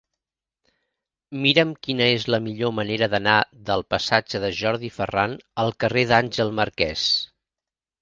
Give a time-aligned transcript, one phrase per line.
[1.43, 3.37] Mira'm quina és la millor manera d'anar
[3.69, 7.09] del passatge de Jordi Ferran al carrer d'Àngel Marquès.